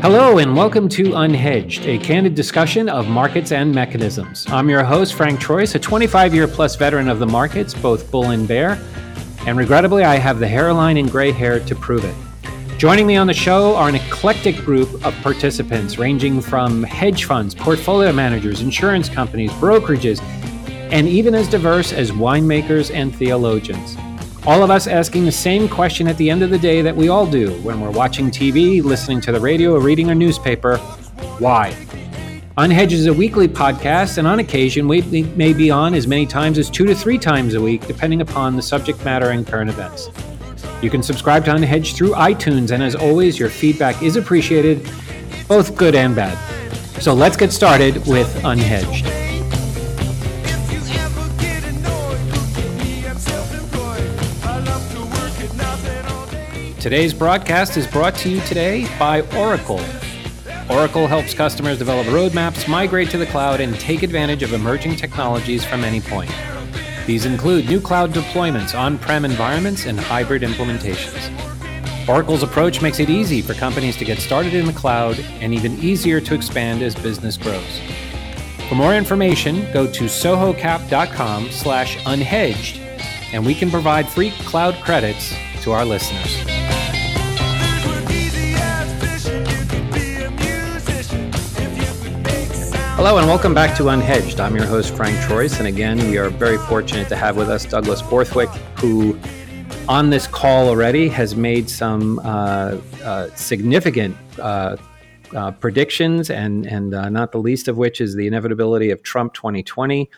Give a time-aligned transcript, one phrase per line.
[0.00, 4.46] Hello, and welcome to Unhedged, a candid discussion of markets and mechanisms.
[4.48, 8.30] I'm your host, Frank Troise, a 25 year plus veteran of the markets, both bull
[8.30, 8.80] and bear,
[9.44, 12.14] and regrettably, I have the hairline and gray hair to prove it.
[12.78, 17.52] Joining me on the show are an eclectic group of participants ranging from hedge funds,
[17.52, 20.22] portfolio managers, insurance companies, brokerages,
[20.92, 23.96] and even as diverse as winemakers and theologians.
[24.48, 27.08] All of us asking the same question at the end of the day that we
[27.08, 30.78] all do when we're watching TV, listening to the radio, or reading a newspaper
[31.38, 31.72] why?
[32.56, 36.56] Unhedged is a weekly podcast, and on occasion, we may be on as many times
[36.56, 40.08] as two to three times a week, depending upon the subject matter and current events.
[40.80, 44.90] You can subscribe to Unhedged through iTunes, and as always, your feedback is appreciated,
[45.46, 46.38] both good and bad.
[47.02, 49.17] So let's get started with Unhedged.
[56.80, 59.80] Today's broadcast is brought to you today by Oracle.
[60.70, 65.64] Oracle helps customers develop roadmaps, migrate to the cloud, and take advantage of emerging technologies
[65.64, 66.32] from any point.
[67.04, 71.18] These include new cloud deployments, on prem environments, and hybrid implementations.
[72.08, 75.76] Oracle's approach makes it easy for companies to get started in the cloud and even
[75.80, 77.80] easier to expand as business grows.
[78.68, 82.78] For more information, go to sohocap.com slash unhedged,
[83.32, 86.57] and we can provide free cloud credits to our listeners.
[92.98, 94.40] Hello and welcome back to Unhedged.
[94.40, 97.64] I'm your host, Frank Troise, and again, we are very fortunate to have with us
[97.64, 98.48] Douglas Borthwick,
[98.80, 99.16] who
[99.88, 104.76] on this call already has made some uh, uh, significant uh,
[105.32, 109.32] uh predictions, and, and uh, not the least of which is the inevitability of Trump
[109.32, 110.10] 2020.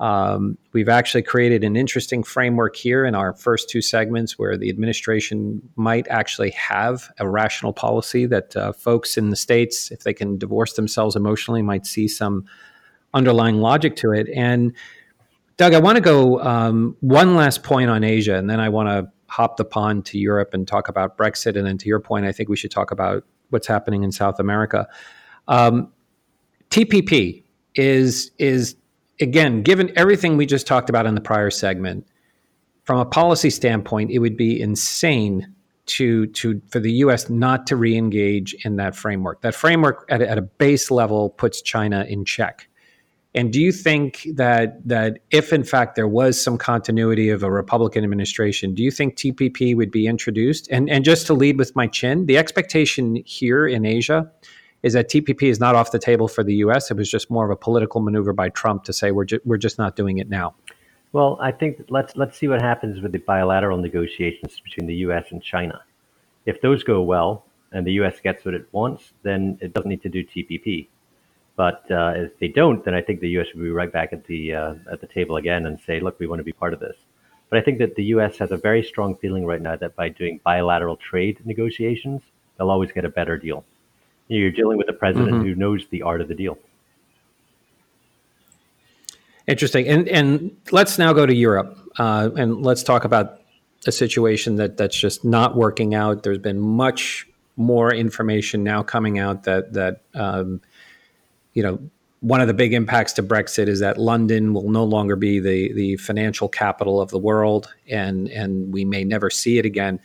[0.00, 4.70] Um, we've actually created an interesting framework here in our first two segments where the
[4.70, 10.14] administration might actually have a rational policy that uh, folks in the states, if they
[10.14, 12.46] can divorce themselves emotionally, might see some
[13.12, 14.26] underlying logic to it.
[14.34, 14.74] And
[15.58, 18.88] Doug, I want to go um, one last point on Asia, and then I want
[18.88, 21.58] to hop the pond to Europe and talk about Brexit.
[21.58, 24.40] And then to your point, I think we should talk about what's happening in South
[24.40, 24.88] America.
[25.46, 25.92] Um,
[26.70, 27.44] TPP
[27.74, 28.76] is is
[29.20, 32.06] again, given everything we just talked about in the prior segment,
[32.84, 35.54] from a policy standpoint, it would be insane
[35.86, 37.28] to to for the U.S.
[37.28, 39.40] not to re-engage in that framework.
[39.42, 42.68] That framework at a, at a base level puts China in check.
[43.34, 47.50] And do you think that that if in fact there was some continuity of a
[47.50, 50.68] Republican administration, do you think TPP would be introduced?
[50.70, 54.30] And and just to lead with my chin, the expectation here in Asia
[54.82, 56.90] is that TPP is not off the table for the U.S.
[56.90, 59.58] It was just more of a political maneuver by Trump to say we're ju- we're
[59.58, 60.54] just not doing it now.
[61.12, 65.26] Well, I think let's let's see what happens with the bilateral negotiations between the U.S.
[65.30, 65.82] and China.
[66.46, 68.20] If those go well and the U.S.
[68.20, 70.88] gets what it wants, then it doesn't need to do TPP.
[71.56, 73.48] But uh, if they don't, then I think the U.S.
[73.54, 76.26] will be right back at the uh, at the table again and say, look, we
[76.26, 76.96] want to be part of this.
[77.50, 78.38] But I think that the U.S.
[78.38, 82.22] has a very strong feeling right now that by doing bilateral trade negotiations,
[82.56, 83.64] they'll always get a better deal.
[84.30, 85.44] You're dealing with a president mm-hmm.
[85.44, 86.56] who knows the art of the deal.
[89.48, 89.88] Interesting.
[89.88, 93.40] And and let's now go to Europe uh, and let's talk about
[93.86, 96.22] a situation that that's just not working out.
[96.22, 97.26] There's been much
[97.56, 100.60] more information now coming out that that um,
[101.54, 101.80] you know
[102.20, 105.72] one of the big impacts to Brexit is that London will no longer be the
[105.72, 109.98] the financial capital of the world, and and we may never see it again.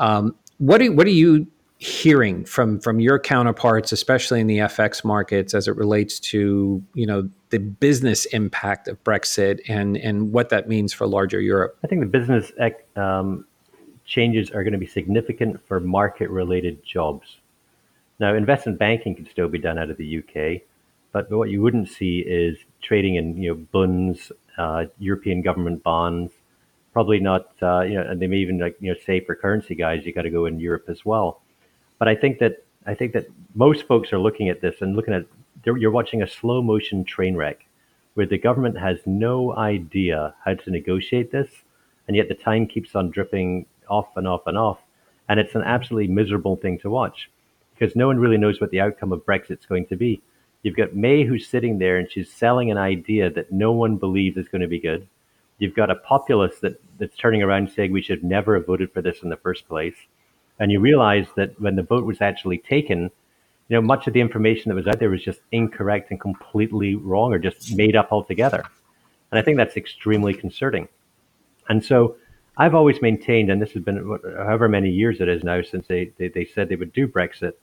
[0.00, 1.46] Um, what do what do you
[1.82, 7.06] hearing from from your counterparts, especially in the FX markets, as it relates to you
[7.06, 11.76] know the business impact of Brexit and and what that means for larger Europe?
[11.82, 12.52] I think the business
[12.94, 13.44] um,
[14.04, 17.38] changes are going to be significant for market related jobs.
[18.20, 20.62] Now, investment banking can still be done out of the UK,
[21.10, 26.30] but what you wouldn't see is trading in you know bunds, uh, European government bonds.
[26.92, 29.74] Probably not, uh, you know, and they may even like you know say for currency
[29.74, 31.42] guys, you got to go in Europe as well.
[32.02, 35.14] But I think that I think that most folks are looking at this and looking
[35.14, 35.24] at
[35.64, 37.64] you're watching a slow motion train wreck
[38.14, 41.48] where the government has no idea how to negotiate this,
[42.08, 44.80] and yet the time keeps on dripping off and off and off,
[45.28, 47.30] and it's an absolutely miserable thing to watch
[47.72, 50.20] because no one really knows what the outcome of Brexit's going to be.
[50.64, 54.36] You've got May who's sitting there and she's selling an idea that no one believes
[54.36, 55.06] is going to be good.
[55.58, 59.02] You've got a populace that, that's turning around saying we should never have voted for
[59.02, 59.94] this in the first place
[60.62, 63.10] and you realize that when the vote was actually taken,
[63.68, 66.94] you know, much of the information that was out there was just incorrect and completely
[66.94, 68.62] wrong or just made up altogether.
[69.32, 70.86] And I think that's extremely concerning.
[71.68, 72.14] And so
[72.56, 76.12] I've always maintained, and this has been however many years it is now since they,
[76.16, 77.54] they, they said they would do Brexit,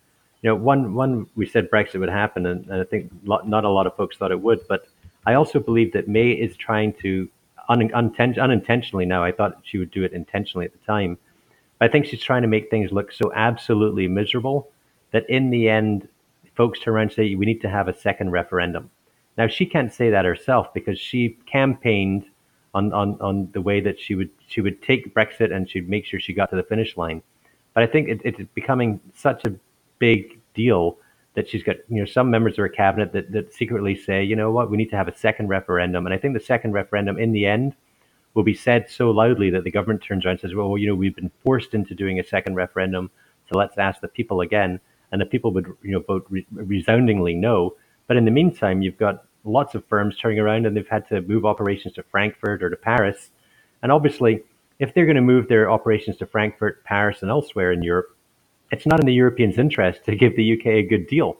[0.42, 3.70] you know, one one we said Brexit would happen, and, and I think not a
[3.70, 4.88] lot of folks thought it would, but
[5.26, 7.30] I also believe that May is trying to
[7.70, 9.24] un, unintentionally now.
[9.24, 11.18] I thought she would do it intentionally at the time.
[11.82, 14.70] I think she's trying to make things look so absolutely miserable
[15.12, 16.08] that in the end,
[16.56, 18.90] folks turn around and say we need to have a second referendum.
[19.38, 22.26] Now she can't say that herself because she campaigned
[22.74, 26.06] on, on, on the way that she would she would take Brexit and she'd make
[26.06, 27.22] sure she got to the finish line.
[27.74, 29.56] But I think it, it's becoming such a
[29.98, 30.98] big deal
[31.36, 34.36] that she's got you know some members of her cabinet that, that secretly say, you
[34.36, 36.06] know what, we need to have a second referendum.
[36.06, 37.76] And I think the second referendum in the end
[38.34, 40.96] will be said so loudly that the government turns around and says, well, you know,
[40.96, 43.10] we've been forced into doing a second referendum,
[43.50, 44.80] so let's ask the people again.
[45.12, 47.76] And the people would you know vote re- resoundingly no.
[48.08, 51.22] But in the meantime, you've got lots of firms turning around and they've had to
[51.22, 53.32] move operations to Frankfurt or to Paris.
[53.82, 54.44] And obviously,
[54.80, 58.16] if they're going to move their operations to Frankfurt, Paris, and elsewhere in Europe,
[58.72, 61.38] it's not in the Europeans' interest to give the UK a good deal.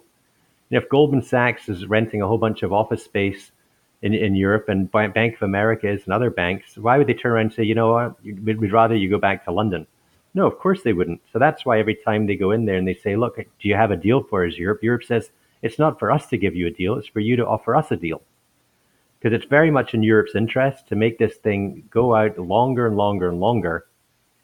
[0.70, 3.52] And if Goldman Sachs is renting a whole bunch of office space
[4.02, 7.34] in, in Europe and Bank of America is and other banks, why would they turn
[7.34, 9.86] around and say, you know what, we'd rather you go back to London?
[10.34, 11.22] No, of course they wouldn't.
[11.34, 13.76] So that's why every time they go in there and they say, look, do you
[13.76, 14.84] have a deal for us, Europe?
[14.84, 15.32] Europe says,
[15.62, 17.92] it's not for us to give you a deal, it's for you to offer us
[17.92, 18.22] a deal.
[19.20, 22.96] Because it's very much in Europe's interest to make this thing go out longer and
[22.96, 23.86] longer and longer.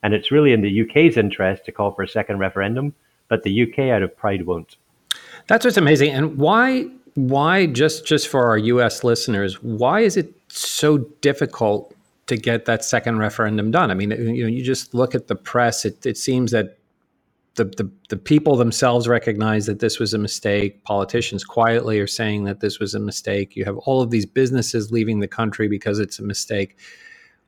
[0.04, 2.94] And it's really in the UK's interest to call for a second referendum,
[3.30, 4.76] but the UK out of pride won't.
[5.48, 6.12] That's what's amazing.
[6.12, 11.94] And why why just just for our US listeners, why is it so difficult
[12.28, 13.90] to get that second referendum done?
[13.90, 16.78] I mean, you know, you just look at the press, it, it seems that
[17.56, 20.84] the, the, the people themselves recognize that this was a mistake.
[20.84, 23.56] Politicians quietly are saying that this was a mistake.
[23.56, 26.78] You have all of these businesses leaving the country because it's a mistake.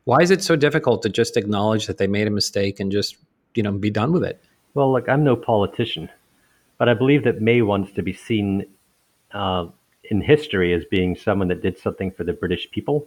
[0.04, 3.18] Why is it so difficult to just acknowledge that they made a mistake and just
[3.54, 4.42] you know be done with it?
[4.72, 6.08] Well, look, I'm no politician,
[6.78, 8.64] but I believe that May wants to be seen
[9.32, 9.66] uh,
[10.04, 13.06] in history as being someone that did something for the British people.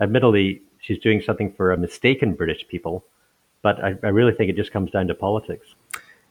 [0.00, 3.04] Admittedly, she's doing something for a mistaken British people,
[3.62, 5.74] but I, I really think it just comes down to politics.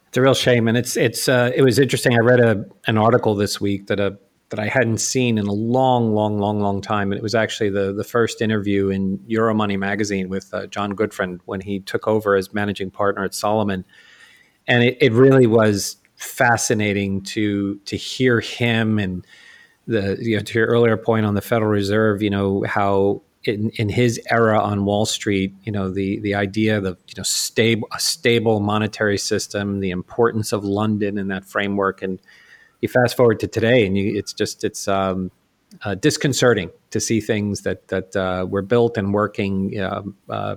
[0.08, 2.14] It's a real shame, and it's it's uh, it was interesting.
[2.14, 4.12] I read a an article this week that a uh,
[4.52, 7.70] that I hadn't seen in a long, long, long, long time, and it was actually
[7.70, 12.36] the the first interview in Euromoney magazine with uh, John Gutfreund when he took over
[12.36, 13.86] as managing partner at Salomon,
[14.68, 19.26] and it, it really was fascinating to to hear him and
[19.88, 23.72] the you know to your earlier point on the Federal Reserve, you know how in,
[23.72, 27.88] in his era on Wall Street, you know, the the idea of you know stable
[27.94, 32.20] a stable monetary system, the importance of London in that framework, and
[32.82, 35.32] you fast forward to today, and you, it's just it's um,
[35.84, 40.56] uh, disconcerting to see things that that uh, were built and working, uh,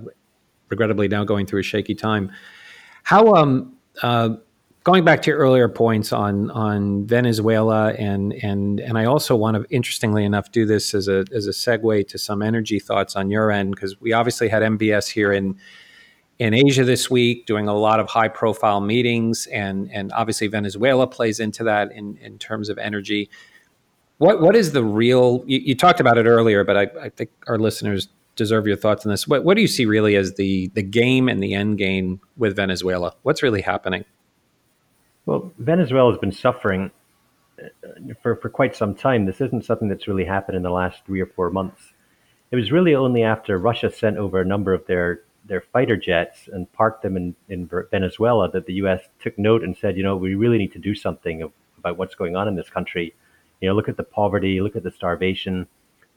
[0.69, 2.31] regrettably now going through a shaky time.
[3.03, 4.35] How um, uh,
[4.85, 9.57] going back to your earlier points on on Venezuela and and and I also want
[9.57, 13.29] to interestingly enough do this as a as a segue to some energy thoughts on
[13.29, 15.57] your end because we obviously had MBS here in
[16.37, 21.07] in Asia this week doing a lot of high profile meetings and and obviously Venezuela
[21.07, 23.29] plays into that in in terms of energy.
[24.19, 27.31] What what is the real you, you talked about it earlier, but I, I think
[27.47, 29.27] our listeners deserve your thoughts on this.
[29.27, 32.55] What what do you see really as the the game and the end game with
[32.55, 33.15] Venezuela?
[33.23, 34.05] What's really happening?
[35.25, 36.91] Well, Venezuela has been suffering
[37.59, 39.25] uh, for, for quite some time.
[39.25, 41.93] This isn't something that's really happened in the last three or four months.
[42.51, 46.47] It was really only after Russia sent over a number of their, their fighter jets
[46.51, 49.01] and parked them in, in Venezuela that the U.S.
[49.19, 52.35] took note and said, you know, we really need to do something about what's going
[52.35, 53.15] on in this country.
[53.61, 55.67] You know, look at the poverty, look at the starvation,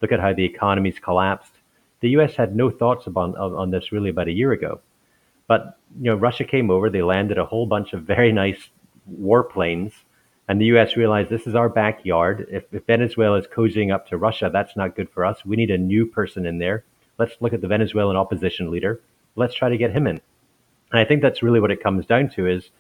[0.02, 1.52] look at how the economy's collapsed.
[2.00, 2.34] The U.S.
[2.34, 4.80] had no thoughts about, on, on this really about a year ago.
[5.46, 6.90] But you know, Russia came over.
[6.90, 8.68] They landed a whole bunch of very nice
[9.20, 9.92] warplanes,
[10.48, 10.96] and the U.S.
[10.96, 12.46] realized this is our backyard.
[12.50, 15.44] If, if Venezuela is cozying up to Russia, that's not good for us.
[15.44, 16.84] We need a new person in there.
[17.18, 19.00] Let's look at the Venezuelan opposition leader.
[19.36, 20.20] Let's try to get him in.
[20.90, 22.70] And I think that's really what it comes down to is,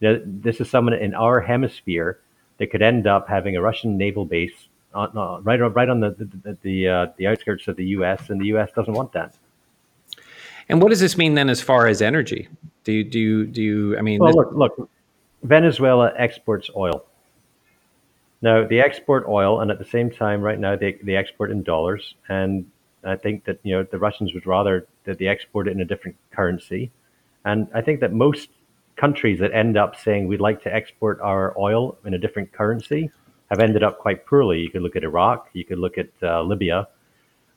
[0.00, 2.18] you know, this is someone in our hemisphere
[2.58, 6.10] that could end up having a Russian naval base on, uh, right, right on the
[6.10, 8.30] the the, uh, the outskirts of the U.S.
[8.30, 8.70] and the U.S.
[8.74, 9.36] doesn't want that.
[10.68, 12.48] And what does this mean then, as far as energy?
[12.84, 13.98] Do you do you, do you?
[13.98, 14.90] I mean, well, this- look, look.
[15.42, 17.04] Venezuela exports oil.
[18.40, 21.62] Now, they export oil, and at the same time, right now, they, they export in
[21.62, 22.14] dollars.
[22.28, 22.66] And
[23.04, 25.84] I think that you know the Russians would rather that they export it in a
[25.84, 26.90] different currency.
[27.44, 28.48] And I think that most
[28.96, 33.10] countries that end up saying we'd like to export our oil in a different currency
[33.50, 34.60] have ended up quite poorly.
[34.60, 36.88] You could look at Iraq, you could look at uh, Libya.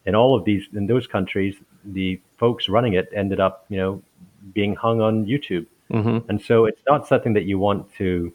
[0.06, 4.02] In all of these, in those countries, the folks running it ended up, you know,
[4.54, 6.30] being hung on YouTube Mm-hmm.
[6.30, 8.32] And so it's not something that you want to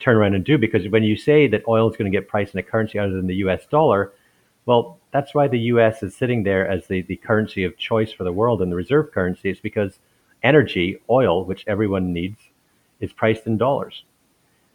[0.00, 2.54] turn around and do because when you say that oil is going to get priced
[2.54, 4.12] in a currency other than the US dollar,
[4.66, 8.24] well, that's why the US is sitting there as the, the currency of choice for
[8.24, 9.98] the world and the reserve currency is because
[10.42, 12.38] energy, oil, which everyone needs,
[13.00, 14.04] is priced in dollars.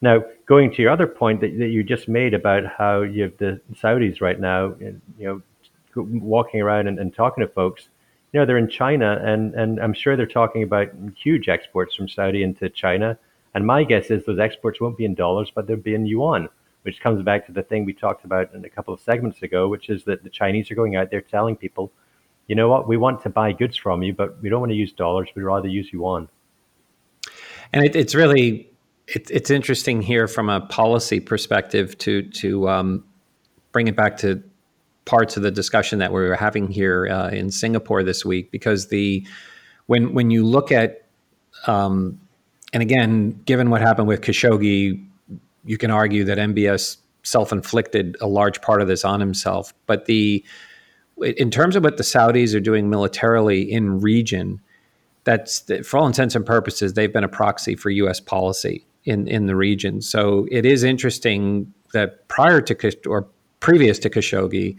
[0.01, 3.37] Now, going to your other point that, that you just made about how you have
[3.37, 5.41] the Saudis right now, you know,
[5.95, 7.89] walking around and, and talking to folks,
[8.37, 12.07] you know, they're in China and, and I'm sure they're talking about huge exports from
[12.07, 13.17] Saudi into China.
[13.55, 16.47] And my guess is those exports won't be in dollars, but they'll be in yuan,
[16.83, 19.67] which comes back to the thing we talked about in a couple of segments ago,
[19.67, 21.91] which is that the Chinese are going out there telling people,
[22.45, 24.75] you know what, we want to buy goods from you, but we don't want to
[24.75, 25.29] use dollars.
[25.35, 26.29] We'd rather use yuan.
[27.73, 28.69] And it, it's really
[29.07, 33.03] it, it's interesting here from a policy perspective to to um,
[33.71, 34.43] bring it back to
[35.07, 38.89] parts of the discussion that we were having here uh, in Singapore this week because
[38.89, 39.25] the
[39.87, 41.07] when when you look at
[41.65, 42.19] um,
[42.73, 45.03] and again, given what happened with Khashoggi,
[45.65, 49.73] you can argue that MBS self-inflicted a large part of this on himself.
[49.85, 50.45] But the
[51.21, 54.61] in terms of what the Saudis are doing militarily in region,
[55.23, 58.19] that's for all intents and purposes, they've been a proxy for U.S.
[58.19, 60.01] policy in in the region.
[60.01, 63.27] So it is interesting that prior to or
[63.59, 64.77] previous to Khashoggi,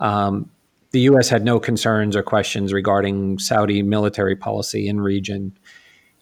[0.00, 0.50] um,
[0.92, 1.28] the U.S.
[1.28, 5.56] had no concerns or questions regarding Saudi military policy in region.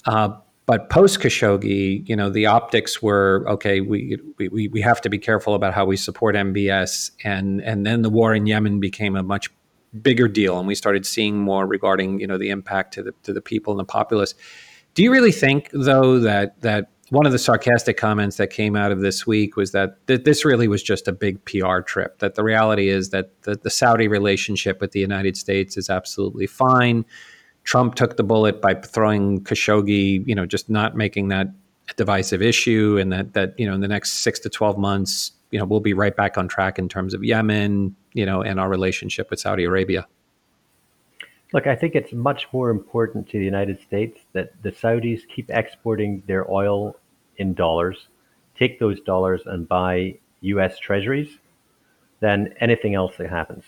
[0.04, 0.30] Uh,
[0.66, 3.80] but post Khashoggi, you know, the optics were okay.
[3.80, 8.02] We, we we have to be careful about how we support MBS, and and then
[8.02, 9.48] the war in Yemen became a much
[10.02, 13.32] bigger deal, and we started seeing more regarding you know the impact to the to
[13.32, 14.34] the people and the populace.
[14.92, 18.92] Do you really think though that that one of the sarcastic comments that came out
[18.92, 22.18] of this week was that th- this really was just a big PR trip.
[22.18, 26.46] That the reality is that the, the, Saudi relationship with the United States is absolutely
[26.46, 27.04] fine.
[27.64, 31.48] Trump took the bullet by throwing Khashoggi, you know, just not making that
[31.88, 35.32] a divisive issue, and that that you know in the next six to twelve months,
[35.50, 38.60] you know, we'll be right back on track in terms of Yemen, you know, and
[38.60, 40.06] our relationship with Saudi Arabia.
[41.52, 45.48] Look, I think it's much more important to the United States that the Saudis keep
[45.50, 46.96] exporting their oil
[47.38, 48.08] in dollars,
[48.58, 50.78] take those dollars and buy U.S.
[50.78, 51.38] treasuries
[52.20, 53.64] than anything else that happens.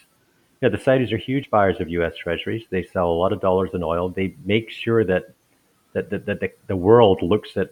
[0.60, 2.16] You know, the Saudis are huge buyers of U.S.
[2.16, 2.64] treasuries.
[2.68, 4.10] They sell a lot of dollars in oil.
[4.10, 5.34] They make sure that
[5.92, 7.70] that, that, that the, the world looks at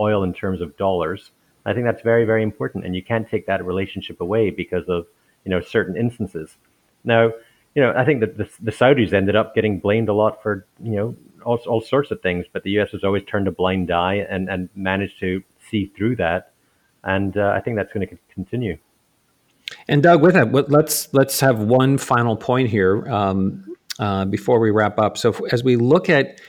[0.00, 1.30] oil in terms of dollars.
[1.64, 5.06] I think that's very, very important, and you can't take that relationship away because of
[5.44, 6.56] you know certain instances.
[7.04, 7.32] Now,
[7.76, 10.66] you know, I think that the, the Saudis ended up getting blamed a lot for,
[10.82, 12.90] you know, all, all sorts of things, but the U.S.
[12.92, 16.52] has always turned a blind eye and, and managed to see through that.
[17.04, 18.78] And uh, I think that's going to continue.
[19.88, 24.70] And Doug, with that, let's let's have one final point here um, uh, before we
[24.70, 25.18] wrap up.
[25.18, 26.40] So, as we look at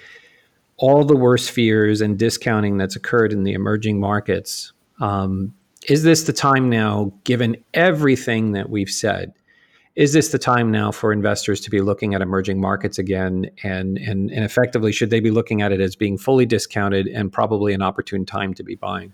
[0.78, 5.54] all the worst fears and discounting that's occurred in the emerging markets, um,
[5.90, 9.34] is this the time now, given everything that we've said,
[9.98, 13.98] is this the time now for investors to be looking at emerging markets again and,
[13.98, 17.74] and, and effectively should they be looking at it as being fully discounted and probably
[17.74, 19.14] an opportune time to be buying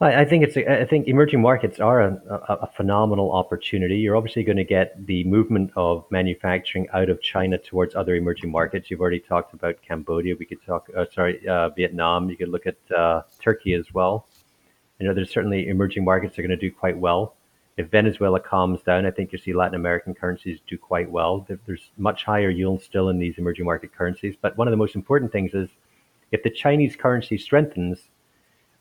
[0.00, 0.56] I think it's.
[0.56, 3.98] I think emerging markets are a, a, a, phenomenal opportunity.
[3.98, 8.50] You're obviously going to get the movement of manufacturing out of China towards other emerging
[8.50, 8.90] markets.
[8.90, 10.34] You've already talked about Cambodia.
[10.36, 10.88] We could talk.
[10.96, 12.28] Uh, sorry, uh, Vietnam.
[12.28, 14.26] You could look at uh, Turkey as well.
[14.98, 17.36] You know, there's certainly emerging markets that are going to do quite well
[17.76, 21.46] if Venezuela calms down, I think you see Latin American currencies do quite well.
[21.66, 24.34] There's much higher yields still in these emerging market currencies.
[24.40, 25.70] But one of the most important things is
[26.32, 28.08] if the Chinese currency strengthens,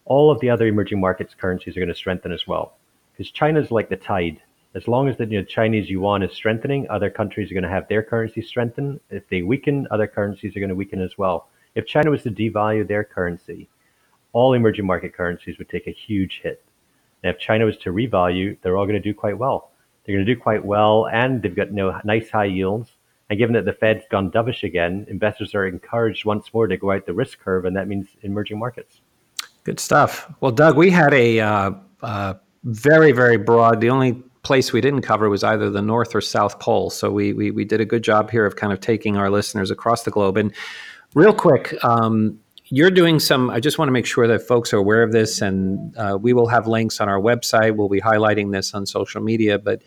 [0.05, 2.77] all of the other emerging markets currencies are going to strengthen as well.
[3.11, 4.41] Because China's like the tide.
[4.73, 7.69] As long as the you know, Chinese yuan is strengthening, other countries are going to
[7.69, 8.99] have their currency strengthen.
[9.09, 11.49] If they weaken, other currencies are going to weaken as well.
[11.75, 13.69] If China was to devalue their currency,
[14.33, 16.63] all emerging market currencies would take a huge hit.
[17.23, 19.71] And if China was to revalue, they're all going to do quite well.
[20.03, 22.91] They're going to do quite well, and they've got you know, nice high yields.
[23.29, 26.91] And given that the Fed's gone dovish again, investors are encouraged once more to go
[26.91, 29.01] out the risk curve, and that means emerging markets.
[29.63, 30.31] Good stuff.
[30.41, 33.79] Well, Doug, we had a uh, uh, very, very broad.
[33.79, 34.13] The only
[34.43, 36.89] place we didn't cover was either the North or South Pole.
[36.89, 39.69] So we, we, we did a good job here of kind of taking our listeners
[39.69, 40.37] across the globe.
[40.37, 40.51] And
[41.13, 42.39] real quick, um,
[42.71, 45.41] you're doing some i just want to make sure that folks are aware of this
[45.41, 49.21] and uh, we will have links on our website we'll be highlighting this on social
[49.21, 49.81] media but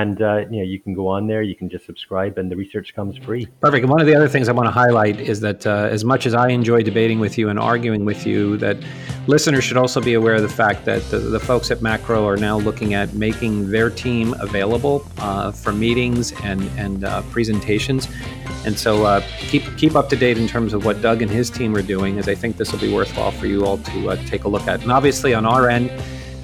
[0.00, 2.56] and uh, you know you can go on there you can just subscribe and the
[2.56, 3.46] research comes free.
[3.60, 3.82] Perfect.
[3.84, 6.26] And one of the other things i want to highlight is that uh, as much
[6.26, 8.76] as i enjoy debating with you and arguing with you that
[9.28, 12.36] listeners should also be aware of the fact that the, the folks at macro are
[12.36, 18.08] now looking at making their team available uh, for meetings and and uh, presentations.
[18.66, 19.20] And so uh,
[19.50, 22.18] keep keep up to date in terms of what doug and his team are doing
[22.18, 24.66] as i think this will be worthwhile for you all to uh, take a look
[24.66, 24.82] at.
[24.82, 25.90] And obviously on our end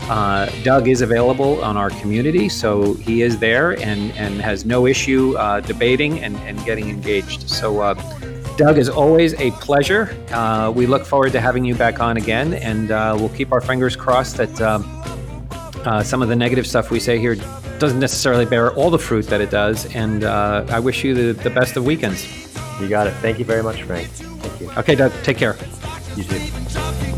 [0.02, 4.86] uh, Doug is available on our community, so he is there and, and has no
[4.86, 7.48] issue uh, debating and, and getting engaged.
[7.48, 7.94] So, uh,
[8.56, 10.16] Doug, is always a pleasure.
[10.30, 13.60] Uh, we look forward to having you back on again, and uh, we'll keep our
[13.60, 14.84] fingers crossed that um,
[15.84, 17.36] uh, some of the negative stuff we say here
[17.78, 19.86] doesn't necessarily bear all the fruit that it does.
[19.94, 22.26] And I wish you the, the best of weekends.
[22.80, 23.12] You got it.
[23.14, 24.08] Thank you very much, Frank.
[24.08, 24.70] Thank you.
[24.78, 25.56] Okay, Doug, take care.
[26.16, 27.09] You too.